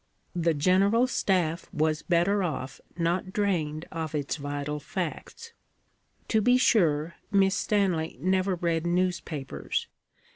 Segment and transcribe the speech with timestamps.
[0.35, 5.53] The General Staff was better off not drained of its vital facts.
[6.29, 9.85] To be sure, Miss Stanley never read newspapers.